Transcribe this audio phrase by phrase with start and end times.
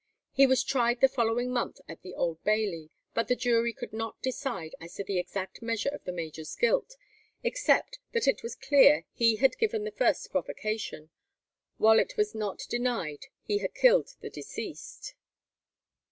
[0.31, 4.19] He was tried the following month at the Old Bailey, but the jury could not
[4.19, 6.97] decide as to the exact measure of the major's guilt,
[7.43, 11.11] except that it was clear he had given the first provocation,
[11.77, 15.13] while it was not denied he had killed the deceased.